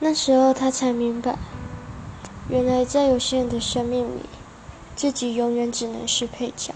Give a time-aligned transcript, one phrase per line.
[0.00, 1.38] 那时候他才明白
[2.48, 4.28] 原来在有限的生命里
[4.96, 6.74] 自己永远只能是配角。